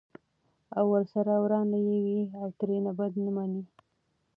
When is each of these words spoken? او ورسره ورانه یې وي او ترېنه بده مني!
او 0.77 0.85
ورسره 0.93 1.33
ورانه 1.43 1.77
یې 1.87 1.97
وي 2.05 2.19
او 2.41 2.47
ترېنه 2.59 2.91
بده 2.99 3.27
مني! 3.35 3.63